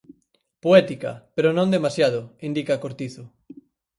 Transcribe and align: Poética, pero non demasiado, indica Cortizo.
Poética, 0.63 1.11
pero 1.35 1.49
non 1.57 1.73
demasiado, 1.75 2.21
indica 2.49 2.81
Cortizo. 2.83 3.23